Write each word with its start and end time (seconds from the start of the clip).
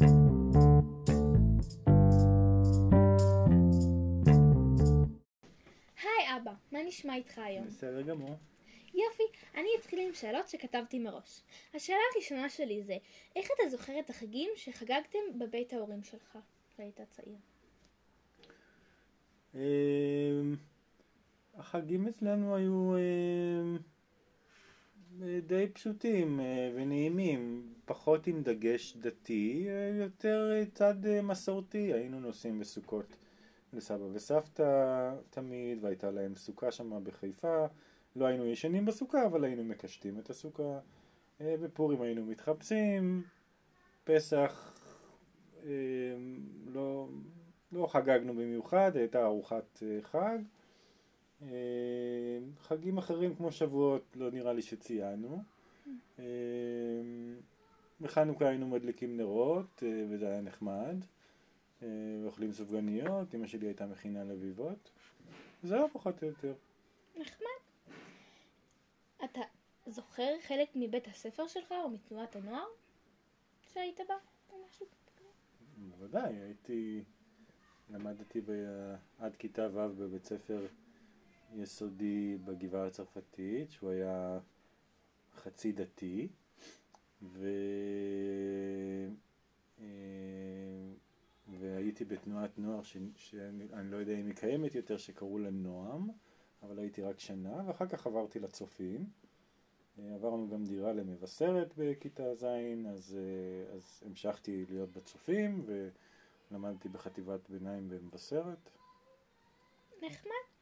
היי 0.00 0.08
אבא, 6.36 6.52
מה 6.72 6.78
נשמע 6.86 7.14
איתך 7.14 7.38
היום? 7.38 7.66
בסדר 7.66 8.02
גמור. 8.02 8.36
יופי, 8.94 9.22
אני 9.54 9.68
אתחיל 9.78 9.98
עם 9.98 10.14
שאלות 10.14 10.48
שכתבתי 10.48 10.98
מראש. 10.98 11.42
השאלה 11.74 11.98
הראשונה 12.14 12.48
שלי 12.48 12.82
זה, 12.82 12.96
איך 13.36 13.48
אתה 13.54 13.68
זוכר 13.68 13.98
את 13.98 14.10
החגים 14.10 14.50
שחגגתם 14.56 15.18
בבית 15.38 15.72
ההורים 15.72 16.02
שלך 16.02 16.38
כשהיית 16.70 17.00
צעיר? 17.10 17.36
אמ, 19.54 19.60
החגים 21.54 22.08
אצלנו 22.08 22.56
היו 22.56 22.96
אמ, 22.96 23.78
די 25.46 25.68
פשוטים 25.72 26.40
אה, 26.40 26.70
ונעימים, 26.74 27.72
פחות 27.84 28.26
עם 28.26 28.42
דגש 28.42 28.96
דתי, 28.96 29.66
אה, 29.68 30.02
יותר 30.04 30.50
אה, 30.52 30.64
צד 30.74 30.94
מסורתי, 31.22 31.92
היינו 31.92 32.20
נוסעים 32.20 32.60
בסוכות 32.60 33.16
לסבא 33.72 34.04
וסבתא 34.12 35.14
תמיד, 35.30 35.84
והייתה 35.84 36.10
להם 36.10 36.36
סוכה 36.36 36.72
שם 36.72 37.04
בחיפה, 37.04 37.66
לא 38.16 38.26
היינו 38.26 38.46
ישנים 38.46 38.84
בסוכה, 38.84 39.26
אבל 39.26 39.44
היינו 39.44 39.64
מקשטים 39.64 40.18
את 40.18 40.30
הסוכה, 40.30 40.78
בפורים 41.40 42.02
היינו 42.02 42.26
מתחפשים, 42.26 43.22
פסח 44.04 44.74
לא, 46.66 47.08
לא 47.72 47.86
חגגנו 47.86 48.34
במיוחד, 48.34 48.96
הייתה 48.96 49.24
ארוחת 49.24 49.82
חג. 50.02 50.38
אה, 51.42 52.38
חגים 52.62 52.98
אחרים 52.98 53.34
כמו 53.34 53.52
שבועות 53.52 54.02
לא 54.14 54.30
נראה 54.30 54.52
לי 54.52 54.62
שציינו. 54.62 55.42
אה, 56.18 56.24
בחנוכה 58.00 58.48
היינו 58.48 58.66
מדליקים 58.66 59.16
נרות 59.16 59.82
אה, 59.82 60.04
וזה 60.10 60.28
היה 60.28 60.40
נחמד. 60.40 60.96
אה, 61.82 61.88
ואוכלים 62.22 62.52
סופגניות, 62.52 63.34
אמא 63.34 63.46
שלי 63.46 63.66
הייתה 63.66 63.86
מכינה 63.86 64.24
לביבות. 64.24 64.90
זהו 65.62 65.88
פחות 65.92 66.22
או 66.22 66.28
יותר. 66.28 66.54
נחמד. 67.16 67.46
אתה 69.24 69.40
זוכר 69.86 70.34
חלק 70.42 70.68
מבית 70.74 71.06
הספר 71.06 71.46
שלך 71.46 71.72
או 71.72 71.90
מתנועת 71.90 72.36
הנוער 72.36 72.66
שהיית 73.72 74.00
בה? 74.08 74.14
בוודאי, 75.76 76.34
הייתי, 76.34 77.02
למדתי 77.90 78.40
ב... 78.40 78.50
עד 79.18 79.36
כיתה 79.36 79.68
ו' 79.72 79.88
בבית 79.98 80.24
ספר 80.24 80.66
יסודי 81.56 82.38
בגבעה 82.44 82.86
הצרפתית, 82.86 83.70
שהוא 83.70 83.90
היה 83.90 84.38
חצי 85.34 85.72
דתי, 85.72 86.28
ו... 87.22 87.48
אה, 89.80 89.86
והייתי 91.60 92.04
בתנועת 92.04 92.58
נוער 92.58 92.82
ש... 92.82 92.96
שאני 93.16 93.66
אני 93.72 93.90
לא 93.90 93.96
יודע 93.96 94.12
אם 94.12 94.26
היא 94.26 94.34
קיימת 94.34 94.74
יותר, 94.74 94.96
שקראו 94.96 95.38
לה 95.38 95.50
נועם, 95.50 96.10
אבל 96.62 96.78
הייתי 96.78 97.02
רק 97.02 97.20
שנה, 97.20 97.62
ואחר 97.66 97.86
כך 97.86 98.06
עברתי 98.06 98.38
לצופים. 98.40 99.06
אה, 99.98 100.14
עברנו 100.14 100.48
גם 100.48 100.64
דירה 100.64 100.92
למבשרת 100.92 101.74
בכיתה 101.76 102.34
ז', 102.34 102.44
אז, 102.88 103.16
אה, 103.18 103.74
אז 103.76 104.02
המשכתי 104.06 104.64
להיות 104.68 104.90
בצופים 104.90 105.64
ולמדתי 106.50 106.88
בחטיבת 106.88 107.50
ביניים 107.50 107.88
במבשרת. 107.88 108.70
נחמד. 110.02 110.59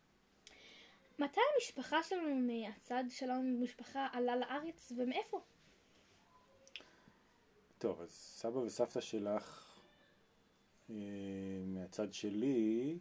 מתי 1.18 1.40
המשפחה 1.54 2.02
שלנו 2.02 2.34
מהצד 2.34 3.04
שלנו 3.08 3.56
במשפחה 3.56 4.08
עלה 4.12 4.36
לארץ 4.36 4.92
ומאיפה? 4.96 5.40
טוב, 7.78 8.00
אז 8.00 8.10
סבא 8.10 8.58
וסבתא 8.58 9.00
שלך 9.00 9.64
אה, 10.90 10.94
מהצד 11.66 12.12
שלי 12.12 12.98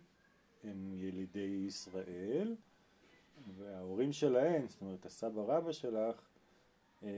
הם 0.63 0.93
ילידי 0.95 1.63
ישראל, 1.67 2.55
וההורים 3.57 4.13
שלהם, 4.13 4.67
זאת 4.67 4.81
אומרת 4.81 5.05
הסבא 5.05 5.41
רבא 5.41 5.71
שלך, 5.71 6.29
אה, 7.03 7.09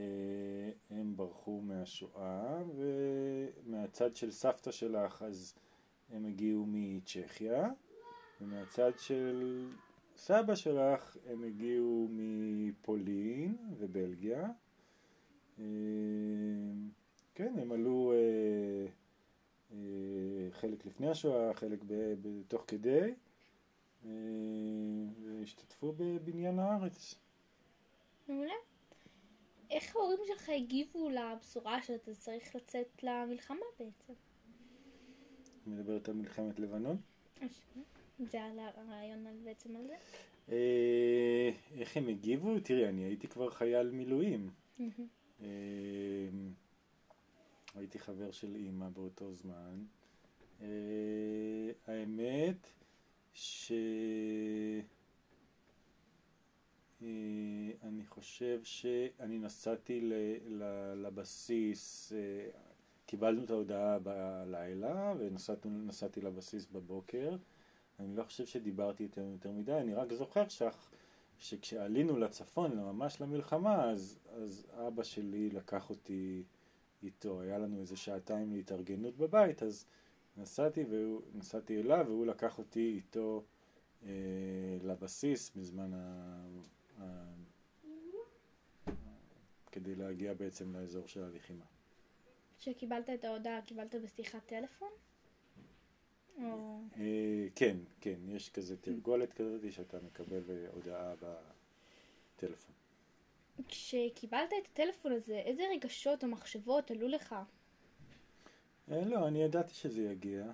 הם 0.90 1.16
ברחו 1.16 1.60
מהשואה, 1.60 2.62
ומהצד 2.76 4.16
של 4.16 4.30
סבתא 4.30 4.70
שלך 4.70 5.22
אז 5.22 5.54
הם 6.10 6.26
הגיעו 6.26 6.64
מצ'כיה, 6.68 7.68
ומהצד 8.40 8.92
של 8.98 9.68
סבא 10.20 10.54
שלך 10.54 11.16
הם 11.26 11.44
הגיעו 11.44 12.08
מפולין 12.10 13.56
ובלגיה. 13.78 14.48
אה, 15.58 15.64
כן, 17.34 17.54
הם 17.58 17.72
עלו 17.72 18.12
אה, 18.12 18.86
אה, 19.72 19.78
חלק 20.50 20.86
לפני 20.86 21.10
השואה, 21.10 21.54
חלק 21.54 21.78
תוך 22.48 22.64
כדי, 22.66 23.14
והשתתפו 25.22 25.92
בבניין 25.96 26.58
הארץ. 26.58 27.14
מעולה. 28.28 28.54
איך 29.70 29.96
ההורים 29.96 30.18
שלך 30.26 30.48
הגיבו 30.48 31.08
לבשורה 31.10 31.82
שאתה 31.82 32.14
צריך 32.14 32.56
לצאת 32.56 33.02
למלחמה 33.02 33.66
בעצם? 33.78 34.12
מדברת 35.66 36.08
על 36.08 36.14
מלחמת 36.14 36.58
לבנון. 36.58 36.96
זה 38.18 38.42
על 38.44 38.58
הרעיון 38.58 39.26
על- 39.26 39.39
בעצם 39.60 39.76
על 39.76 39.86
זה? 39.86 39.96
אה, 40.48 41.50
איך 41.80 41.96
הם 41.96 42.08
הגיבו? 42.08 42.60
תראי, 42.60 42.88
אני 42.88 43.04
הייתי 43.04 43.28
כבר 43.28 43.50
חייל 43.50 43.90
מילואים. 43.90 44.50
אה, 45.40 45.46
הייתי 47.74 47.98
חבר 47.98 48.30
של 48.30 48.54
אימא 48.56 48.88
באותו 48.88 49.34
זמן. 49.34 49.84
אה, 50.62 50.66
האמת 51.86 52.66
ש... 53.34 53.72
אני 57.82 58.06
חושב 58.06 58.60
שאני 58.64 59.38
נסעתי 59.38 60.10
לבסיס, 60.96 62.12
קיבלנו 63.06 63.44
את 63.44 63.50
ההודעה 63.50 63.98
בלילה 63.98 65.14
ונסעתי 65.18 66.20
לבסיס 66.20 66.66
בבוקר. 66.66 67.36
אני 68.00 68.16
לא 68.16 68.24
חושב 68.24 68.46
שדיברתי 68.46 69.02
איתם 69.02 69.32
יותר 69.32 69.52
מדי, 69.52 69.72
אני 69.72 69.94
רק 69.94 70.12
זוכר 70.12 70.48
שח, 70.48 70.90
שכשעלינו 71.38 72.18
לצפון, 72.18 72.76
ממש 72.76 73.20
למלחמה, 73.20 73.90
אז, 73.90 74.18
אז 74.30 74.66
אבא 74.86 75.02
שלי 75.02 75.50
לקח 75.50 75.90
אותי 75.90 76.42
איתו. 77.02 77.40
היה 77.40 77.58
לנו 77.58 77.80
איזה 77.80 77.96
שעתיים 77.96 78.52
להתארגנות 78.52 79.16
בבית, 79.16 79.62
אז 79.62 79.86
נסעתי, 80.36 80.84
והוא, 80.84 81.22
נסעתי 81.34 81.80
אליו 81.80 82.04
והוא 82.08 82.26
לקח 82.26 82.58
אותי 82.58 82.92
איתו 82.96 83.44
אה, 84.02 84.10
לבסיס 84.82 85.50
בזמן 85.56 85.94
ה... 85.94 86.44
ה... 87.00 87.32
כדי 89.72 89.94
להגיע 89.94 90.34
בעצם 90.34 90.76
לאזור 90.76 91.06
של 91.06 91.22
הלחימה. 91.24 91.64
כשקיבלת 92.58 93.10
את 93.10 93.24
ההודעה, 93.24 93.62
קיבלת 93.62 93.94
בשיחת 93.94 94.46
טלפון? 94.46 94.88
אה, 96.98 97.46
כן, 97.54 97.76
כן, 98.00 98.16
יש 98.28 98.50
כזה 98.50 98.76
תרגולת 98.76 99.32
כזאת 99.32 99.72
שאתה 99.72 99.98
מקבל 100.06 100.42
אה, 100.50 100.66
הודעה 100.74 101.14
בטלפון. 102.36 102.74
כשקיבלת 103.68 104.52
את 104.62 104.68
הטלפון 104.72 105.12
הזה, 105.12 105.38
איזה 105.38 105.62
רגשות 105.74 106.24
או 106.24 106.28
מחשבות 106.28 106.90
עלו 106.90 107.08
לך? 107.08 107.34
אה, 108.90 109.04
לא, 109.04 109.28
אני 109.28 109.42
ידעתי 109.42 109.74
שזה 109.74 110.02
יגיע. 110.02 110.44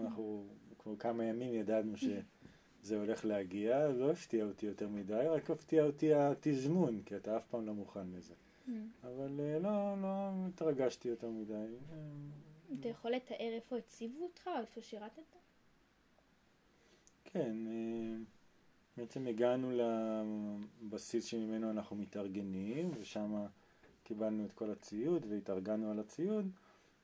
אנחנו 0.00 0.46
כבר 0.78 0.96
כמה 0.96 1.24
ימים 1.24 1.54
ידענו 1.54 1.96
שזה 1.96 2.96
הולך 2.96 3.24
להגיע, 3.24 3.88
לא 3.88 4.10
הפתיע 4.10 4.44
אותי 4.44 4.66
יותר 4.66 4.88
מדי, 4.88 5.24
רק 5.30 5.50
הפתיע 5.50 5.84
אותי 5.84 6.14
התזמון, 6.14 7.02
כי 7.06 7.16
אתה 7.16 7.36
אף 7.36 7.46
פעם 7.46 7.66
לא 7.66 7.74
מוכן 7.74 8.06
לזה. 8.16 8.34
אבל 9.02 9.40
אה, 9.40 9.58
לא, 9.58 10.02
לא 10.02 10.30
התרגשתי 10.48 11.08
יותר 11.08 11.30
מדי. 11.30 11.66
אתה 12.72 12.88
יכול 12.88 13.10
לתאר 13.10 13.52
איפה 13.54 13.76
הציבו 13.76 14.22
אותך 14.24 14.50
או 14.54 14.60
איפה 14.60 14.82
שירתת? 14.82 15.22
כן, 17.24 17.56
אה, 17.66 18.16
בעצם 18.96 19.26
הגענו 19.26 19.70
לבסיס 20.82 21.24
שממנו 21.24 21.70
אנחנו 21.70 21.96
מתארגנים, 21.96 22.90
ושם 23.00 23.46
קיבלנו 24.04 24.44
את 24.44 24.52
כל 24.52 24.70
הציוד 24.70 25.26
והתארגנו 25.28 25.90
על 25.90 25.98
הציוד, 25.98 26.50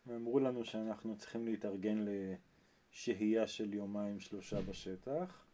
ואמרו 0.06 0.40
לנו 0.40 0.64
שאנחנו 0.64 1.17
צריכים 1.17 1.44
להתארגן 1.44 2.05
לשהייה 2.93 3.46
של 3.46 3.75
יומיים 3.75 4.20
שלושה 4.20 4.61
בשטח. 4.61 5.44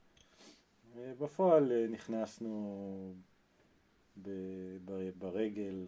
אה, 0.96 1.12
בפועל 1.18 1.72
אה, 1.72 1.86
נכנסנו 1.90 3.14
ברגל 5.18 5.86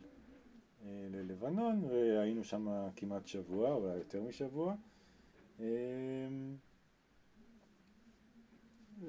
ללבנון, 0.86 1.84
והיינו 1.84 2.44
שם 2.44 2.88
כמעט 2.96 3.26
שבוע, 3.26 3.72
אולי 3.74 3.96
יותר 3.96 4.22
משבוע. 4.22 4.74
אה, 5.60 5.66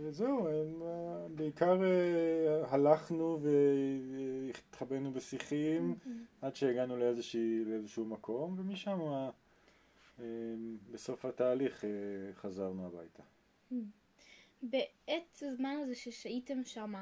זהו, 0.10 0.48
הם, 0.48 0.82
אה, 0.82 1.28
בעיקר 1.36 1.84
אה, 1.84 2.74
הלכנו 2.74 3.40
והתחבאנו 3.42 5.12
בשיחים 5.12 5.96
עד 6.42 6.56
שהגענו 6.56 6.98
לאיזושהי, 6.98 7.66
לאיזשהו 7.66 8.06
מקום, 8.06 8.56
ומשם 8.60 9.02
אה, 9.02 9.30
אה, 10.20 10.26
בסוף 10.92 11.26
התהליך 11.26 11.86
אה, 11.86 11.90
חזרנו 12.34 12.88
הביתה. 12.88 13.24
בעת 14.62 15.42
הזמן 15.42 15.76
הזה 15.84 15.96
ששהיתם 15.96 16.64
שם, 16.64 16.94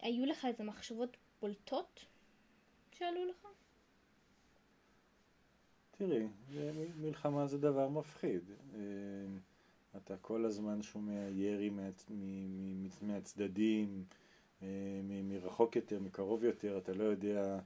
היו 0.00 0.26
לך 0.26 0.44
איזה 0.44 0.64
מחשבות 0.64 1.16
בולטות 1.40 2.04
שעלו 2.92 3.24
לך? 3.24 3.48
תראי, 5.98 6.26
מלחמה 7.00 7.46
זה 7.46 7.58
דבר 7.58 7.88
מפחיד. 7.88 8.42
אה, 8.74 8.80
אתה 9.96 10.16
כל 10.16 10.44
הזמן 10.44 10.82
שומע 10.82 11.28
ירי 11.32 11.70
מהצדדים, 13.02 14.04
מרחוק 15.24 15.76
יותר, 15.76 16.00
מקרוב 16.00 16.44
יותר, 16.44 16.78
אתה 16.78 16.92
לא 16.92 17.04
יודע, 17.04 17.58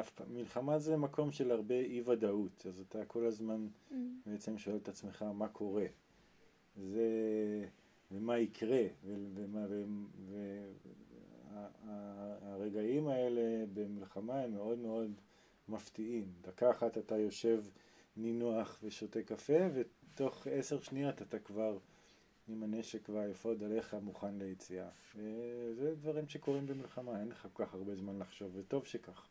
אף 0.00 0.10
פעם, 0.10 0.34
מלחמה 0.34 0.78
זה 0.78 0.96
מקום 0.96 1.32
של 1.32 1.50
הרבה 1.50 1.74
אי 1.74 2.02
ודאות, 2.04 2.66
אז 2.68 2.80
אתה 2.80 3.04
כל 3.04 3.26
הזמן 3.26 3.66
mm. 3.90 3.94
בעצם 4.26 4.58
שואל 4.58 4.76
את 4.76 4.88
עצמך 4.88 5.22
מה 5.22 5.48
קורה. 5.48 5.86
זה, 6.76 7.08
ומה 8.12 8.38
יקרה, 8.38 8.82
ומה, 9.04 9.66
והרגעים 12.42 13.08
האלה 13.08 13.64
במלחמה 13.74 14.40
הם 14.40 14.52
מאוד 14.52 14.78
מאוד 14.78 15.10
מפתיעים. 15.68 16.32
דקה 16.40 16.70
אחת 16.70 16.98
אתה 16.98 17.18
יושב 17.18 17.64
נינוח 18.16 18.78
ושותה 18.82 19.22
קפה, 19.22 19.58
ותוך 19.74 20.46
עשר 20.46 20.80
שניות 20.80 21.22
אתה 21.22 21.38
כבר 21.38 21.78
עם 22.48 22.62
הנשק 22.62 23.08
והאפוד 23.08 23.62
עליך 23.62 23.96
מוכן 24.02 24.38
ליציאה. 24.38 24.88
וזה 25.16 25.94
דברים 25.94 26.28
שקורים 26.28 26.66
במלחמה, 26.66 27.20
אין 27.20 27.28
לך 27.28 27.48
כל 27.52 27.64
כך 27.64 27.74
הרבה 27.74 27.96
זמן 27.96 28.18
לחשוב, 28.18 28.56
וטוב 28.56 28.86
שכך. 28.86 29.28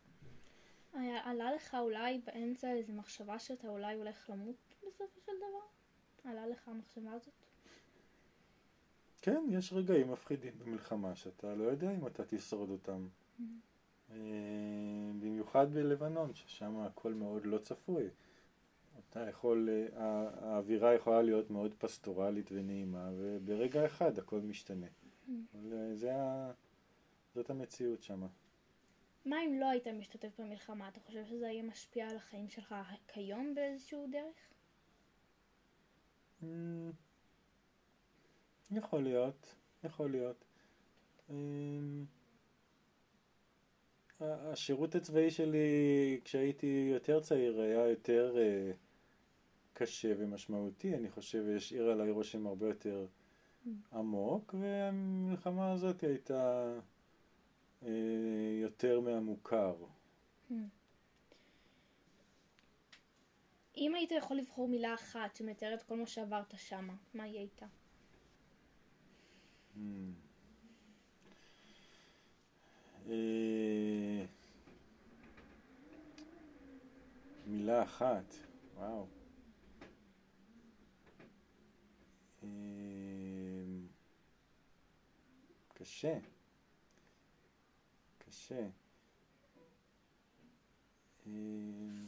עלה 1.24 1.54
לך 1.54 1.78
אולי 1.80 2.22
באמצע 2.26 2.74
איזו 2.74 2.94
מחשבה 2.94 3.40
שאתה 3.40 3.68
אולי 3.68 3.96
הולך 3.96 4.30
למות 4.30 4.56
בסופו 4.88 5.22
של 5.26 5.31
דבר? 5.38 6.30
עלה 6.31 6.48
לך 6.48 6.68
המחשבה 6.68 7.12
הזאת? 7.12 7.34
כן, 9.22 9.44
יש 9.52 9.74
רגעים 9.74 10.12
מפחידים 10.12 10.54
במלחמה 10.60 11.16
שאתה 11.16 11.56
לא 11.56 11.64
יודע 11.64 11.92
אם 11.92 12.08
אתה 12.08 12.26
תשרוד 12.26 12.70
אותם. 12.70 13.08
Mm-hmm. 13.08 13.44
אה, 14.12 14.18
במיוחד 15.19 15.74
בלבנון, 15.74 16.34
ששם 16.34 16.78
הכל 16.78 17.13
מאוד 17.13 17.46
לא 17.46 17.57
צפוי. 17.57 18.04
אתה 19.00 19.30
יכול, 19.30 19.69
אה, 19.69 20.30
האווירה 20.42 20.94
יכולה 20.94 21.22
להיות 21.22 21.50
מאוד 21.50 21.74
פסטורלית 21.78 22.50
ונעימה, 22.52 23.10
וברגע 23.18 23.86
אחד 23.86 24.19
הכל 24.19 24.40
משתנה. 24.40 24.88
אה, 25.30 25.96
זה, 25.96 26.12
זאת 27.36 27.50
המציאות 27.50 28.04
שם. 28.04 28.28
מה 29.25 29.44
אם 29.46 29.60
לא 29.60 29.66
היית 29.69 29.88
משתתף 29.88 30.40
במלחמה? 30.40 30.88
אתה 30.88 31.00
חושב 31.00 31.25
שזה 31.25 31.46
יהיה 31.46 31.63
משפיע 31.63 32.10
על 32.10 32.16
החיים 32.16 32.50
שלך 32.50 32.75
כיום 33.07 33.56
באיזשהו 33.56 34.07
דרך? 34.12 34.36
Mm, 36.42 36.46
יכול 38.72 39.04
להיות, 39.04 39.56
יכול 39.84 40.12
להיות. 40.12 40.46
השירות 44.22 44.96
הצבאי 44.96 45.32
שלי 45.32 46.20
כשהייתי 46.24 46.90
יותר 46.94 47.20
צעיר 47.20 47.62
היה 47.62 47.88
יותר 47.88 48.36
uh, 48.36 48.76
קשה 49.74 50.14
ומשמעותי, 50.18 50.96
אני 50.96 51.10
חושב, 51.10 51.46
השאיר 51.58 51.90
עליי 51.90 52.12
רושם 52.12 52.48
הרבה 52.48 52.68
יותר 52.68 53.06
mm. 53.06 53.70
עמוק, 53.94 54.56
והמלחמה 54.60 55.72
הזאת 55.72 56.04
הייתה 56.04 56.74
אה, 57.86 57.92
יותר 58.62 59.00
מהמוכר. 59.00 59.76
Hmm. 60.50 60.54
אם 63.78 63.96
היית 63.96 64.12
יכול 64.12 64.38
לבחור 64.38 64.68
מילה 64.68 64.94
אחת 64.94 65.36
שמתארת 65.36 65.84
כל 65.84 65.96
מה 65.96 66.06
שעברת 66.06 66.54
שמה, 66.58 66.94
מה 67.14 67.24
היא 67.24 67.38
הייתה? 67.38 67.66
Hmm. 69.76 69.80
אחת, 77.86 78.34
וואו. 78.76 79.08
אה, 82.44 82.50
קשה. 85.74 86.18
קשה. 88.18 88.68
אמ, 91.28 92.06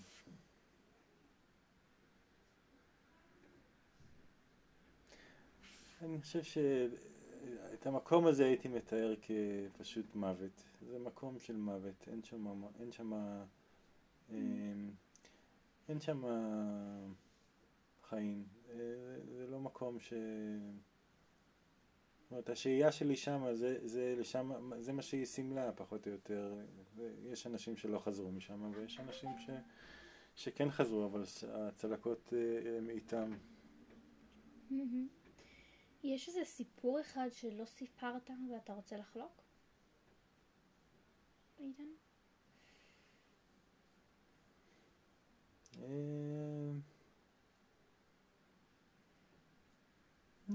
אני 6.02 6.22
חושב 6.22 6.44
שאת 6.44 7.86
המקום 7.86 8.28
הזה 8.28 8.46
הייתי 8.46 8.68
מתאר 8.68 9.16
כפשוט 9.22 10.16
מוות. 10.16 10.64
זה 10.82 11.00
מקום 11.00 11.40
של 11.40 11.56
מוות, 11.56 12.08
אין 12.08 12.24
שם, 12.24 12.64
אין 12.80 12.92
שם, 12.92 13.14
אמ, 14.30 14.92
אין 15.90 16.00
שם 16.00 16.24
חיים. 18.10 18.46
אה, 18.70 18.76
זה 19.26 19.48
לא 19.48 19.60
מקום 19.60 20.00
ש... 20.00 20.14
זאת 22.28 22.32
אומרת, 22.32 22.50
השהייה 22.50 22.92
שלי 22.92 23.16
שם, 23.16 23.54
זה, 23.54 23.88
זה, 23.88 24.16
לשם, 24.18 24.72
זה 24.80 24.94
מה 24.94 25.02
שהיא 25.02 25.26
סימלה 25.26 25.72
פחות 25.72 26.08
או 26.08 26.12
יותר. 26.12 26.56
יש 27.26 27.48
אנשים 27.48 27.78
שלא 27.78 28.00
חזרו 28.00 28.32
משם, 28.32 28.72
ויש 28.76 29.00
אנשים 29.00 29.30
ש, 29.38 29.50
שכן 30.36 30.72
חזרו, 30.72 31.06
אבל 31.06 31.24
הצלקות 31.54 32.34
אה, 32.34 32.78
הם 32.78 32.90
איתם. 32.90 33.32
יש 36.04 36.28
איזה 36.28 36.46
סיפור 36.46 37.02
אחד 37.02 37.28
שלא 37.32 37.66
סיפרת 37.66 38.30
ואתה 38.54 38.74
רוצה 38.74 38.98
לחלוק? 38.98 39.42
איתן? 41.60 41.84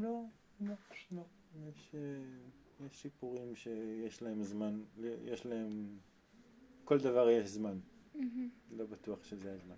לא, 0.03 0.25
לא, 0.61 0.75
לא. 1.13 1.23
יש, 1.69 1.95
אה, 1.95 2.87
יש 2.87 2.97
סיפורים 2.97 3.57
שיש 3.57 4.23
להם 4.23 4.43
זמן, 4.43 4.83
יש 5.25 5.47
להם, 5.47 5.99
כל 6.85 6.99
דבר 6.99 7.31
יש 7.31 7.49
זמן. 7.49 7.79
Mm-hmm. 8.15 8.19
לא 8.71 8.87
בטוח 8.87 9.25
שזה 9.25 9.53
הזמן. 9.53 9.77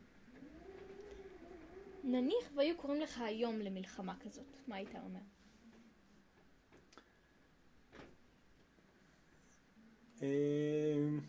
נניח 2.04 2.50
והיו 2.54 2.76
קוראים 2.76 3.00
לך 3.00 3.20
היום 3.20 3.58
למלחמה 3.58 4.16
כזאת, 4.20 4.56
מה 4.68 4.76
היית 4.76 4.94
אומר? 4.94 5.20
אמ, 10.22 11.20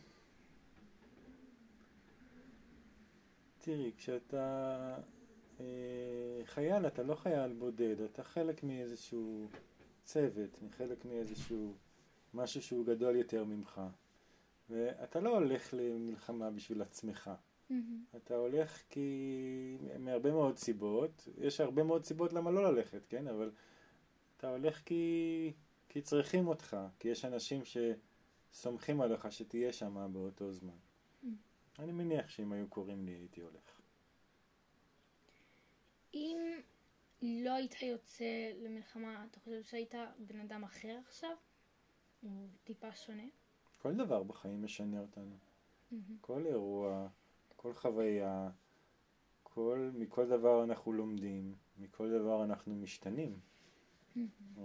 תראי, 3.59 3.91
כשאתה 3.97 4.97
חייל, 6.45 6.87
אתה 6.87 7.03
לא 7.03 7.15
חייל 7.15 7.53
בודד, 7.53 8.01
אתה 8.01 8.23
חלק 8.23 8.63
מאיזשהו 8.63 9.47
צוות, 10.03 10.61
מחלק 10.61 11.05
מאיזשהו 11.05 11.73
משהו 12.33 12.61
שהוא 12.61 12.85
גדול 12.85 13.15
יותר 13.15 13.43
ממך. 13.43 13.81
ואתה 14.69 15.19
לא 15.19 15.29
הולך 15.29 15.73
למלחמה 15.73 16.51
בשביל 16.51 16.81
עצמך. 16.81 17.31
Mm-hmm. 17.69 18.17
אתה 18.17 18.35
הולך 18.35 18.81
כי... 18.89 19.77
מהרבה 19.99 20.31
מאוד 20.31 20.57
סיבות, 20.57 21.27
יש 21.37 21.61
הרבה 21.61 21.83
מאוד 21.83 22.05
סיבות 22.05 22.33
למה 22.33 22.51
לא 22.51 22.71
ללכת, 22.71 23.05
כן? 23.09 23.27
אבל 23.27 23.51
אתה 24.37 24.49
הולך 24.49 24.81
כי, 24.85 25.53
כי 25.89 26.01
צריכים 26.01 26.47
אותך, 26.47 26.77
כי 26.99 27.07
יש 27.07 27.25
אנשים 27.25 27.61
שסומכים 28.51 29.01
עליך 29.01 29.31
שתהיה 29.31 29.73
שם 29.73 30.07
באותו 30.13 30.51
זמן. 30.51 30.73
Mm-hmm. 30.73 31.27
אני 31.79 31.91
מניח 31.91 32.29
שאם 32.29 32.51
היו 32.51 32.67
קוראים 32.67 33.05
לי 33.05 33.11
הייתי 33.11 33.41
הולך. 33.41 33.81
אם 36.13 36.37
לא 37.25 37.51
היית 37.51 37.81
יוצא 37.81 38.51
למלחמה, 38.63 39.25
אתה 39.31 39.39
חושב 39.39 39.63
שהיית 39.63 39.95
בן 40.19 40.39
אדם 40.39 40.63
אחר 40.63 40.97
עכשיו? 41.07 41.35
הוא 42.21 42.47
טיפה 42.63 42.95
שונה? 42.95 43.23
כל 43.81 43.95
דבר 43.95 44.23
בחיים 44.23 44.63
משנה 44.63 44.99
אותנו. 44.99 45.35
Mm-hmm. 45.35 45.95
כל 46.21 46.45
אירוע, 46.45 47.07
כל 47.55 47.73
חוויה, 47.73 48.49
כל, 49.43 49.91
מכל 49.93 50.29
דבר 50.29 50.63
אנחנו 50.63 50.93
לומדים, 50.93 51.55
מכל 51.77 52.11
דבר 52.11 52.43
אנחנו 52.43 52.75
משתנים. 52.75 53.39
Mm-hmm. 54.15 54.59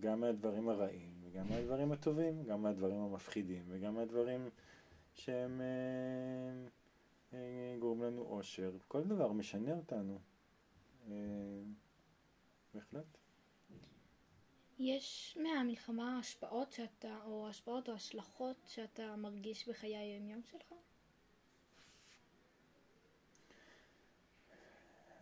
גם 0.00 0.20
מהדברים 0.20 0.68
הרעים, 0.68 1.12
וגם 1.22 1.48
מהדברים 1.48 1.92
הטובים, 1.92 2.44
גם 2.44 2.62
מהדברים 2.62 3.00
המפחידים, 3.00 3.64
וגם 3.68 3.94
מהדברים 3.94 4.48
שהם 5.14 5.60
אה, 5.60 6.68
אה, 7.32 7.76
גורמים 7.78 8.04
לנו 8.04 8.22
אושר. 8.22 8.72
כל 8.88 9.02
דבר 9.02 9.32
משנה 9.32 9.76
אותנו. 9.76 10.18
אה, 11.10 11.62
בהחלט. 12.74 13.18
יש 14.78 15.38
מהמלחמה 15.42 16.18
השפעות 16.18 16.72
שאתה, 16.72 17.18
או 17.24 17.48
השפעות 17.48 17.88
או 17.88 17.94
השלכות 17.94 18.56
שאתה 18.66 19.16
מרגיש 19.16 19.68
בחיי 19.68 19.96
היום-יום 19.96 20.42
שלך? 20.42 20.74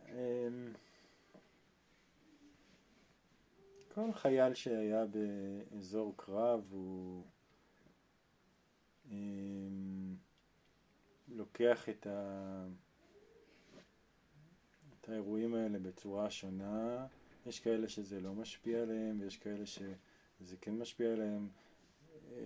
אמ, 0.09 0.73
כל 3.95 4.13
חייל 4.13 4.55
שהיה 4.55 5.05
באזור 5.07 6.15
קרב 6.17 6.67
הוא 6.71 7.25
אמ, 9.11 10.17
לוקח 11.29 11.89
את 11.89 12.07
ה... 12.07 12.67
האירועים 15.09 15.55
האלה 15.55 15.79
בצורה 15.79 16.31
שונה. 16.31 17.07
יש 17.47 17.61
כאלה 17.61 17.89
שזה 17.89 18.21
לא 18.21 18.35
משפיע 18.35 18.83
עליהם 18.83 19.21
ויש 19.21 19.37
כאלה 19.37 19.67
שזה 19.67 20.57
כן 20.61 20.75
משפיע 20.79 21.13
עליהם. 21.13 21.49
אה, 22.33 22.43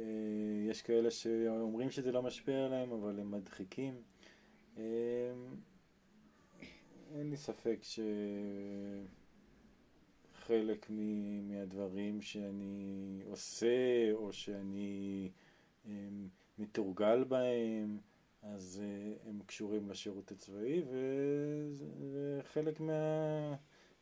יש 0.70 0.82
כאלה 0.82 1.10
שאומרים 1.10 1.90
שזה 1.90 2.12
לא 2.12 2.22
משפיע 2.22 2.64
עליהם 2.66 2.92
אבל 2.92 3.20
הם 3.20 3.30
מדחיקים. 3.30 4.02
אמ, 4.76 4.82
אין 7.14 7.30
לי 7.30 7.36
ספק 7.36 7.78
שחלק 10.32 10.86
מהדברים 11.42 12.22
שאני 12.22 13.20
עושה 13.26 14.12
או 14.12 14.32
שאני 14.32 15.30
אמ, 15.86 16.28
מתורגל 16.58 17.24
בהם, 17.24 17.98
אז 18.42 18.82
אה, 18.82 19.28
הם 19.28 19.40
קשורים 19.46 19.90
לשירות 19.90 20.32
הצבאי, 20.32 20.82
וחלק 22.12 22.80
מה... 22.80 22.92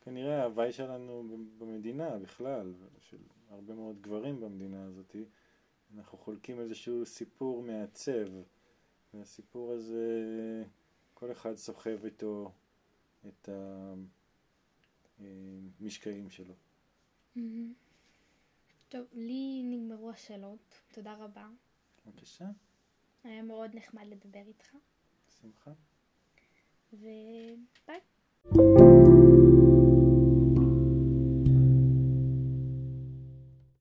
כנראה 0.01 0.41
ההוואי 0.41 0.71
שלנו 0.71 1.23
במדינה 1.57 2.17
בכלל, 2.17 2.73
של 2.99 3.17
הרבה 3.49 3.73
מאוד 3.75 4.01
גברים 4.01 4.39
במדינה 4.39 4.83
הזאת, 4.85 5.15
אנחנו 5.95 6.17
חולקים 6.17 6.59
איזשהו 6.59 7.05
סיפור 7.05 7.61
מעצב, 7.61 8.27
והסיפור 9.13 9.71
הזה, 9.71 10.63
כל 11.13 11.31
אחד 11.31 11.55
סוחב 11.55 12.05
איתו 12.05 12.51
את 13.27 13.49
המשקעים 15.79 16.29
שלו. 16.29 16.53
Mm-hmm. 17.35 17.73
טוב, 18.89 19.05
לי 19.13 19.61
נגמרו 19.63 20.09
השאלות, 20.09 20.81
תודה 20.91 21.13
רבה. 21.13 21.49
בבקשה. 22.05 22.45
היה 23.23 23.41
מאוד 23.41 23.71
נחמד 23.75 24.07
לדבר 24.07 24.43
איתך. 24.47 24.75
בשמחה. 25.27 25.71
וביי. 26.93 27.99